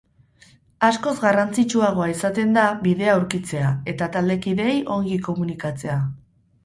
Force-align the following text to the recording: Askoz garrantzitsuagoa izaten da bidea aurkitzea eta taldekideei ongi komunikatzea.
Askoz 0.87 1.11
garrantzitsuagoa 1.25 2.07
izaten 2.13 2.57
da 2.57 2.63
bidea 2.87 3.13
aurkitzea 3.19 3.69
eta 3.93 4.09
taldekideei 4.17 4.77
ongi 4.97 5.21
komunikatzea. 5.29 6.01